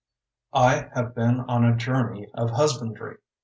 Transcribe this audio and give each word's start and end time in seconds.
I 0.55 0.89
have 0.95 1.13
been 1.13 1.41
on 1.41 1.63
a 1.63 1.75
journey 1.75 2.27
of 2.33 2.49
husbandry. 2.49 3.17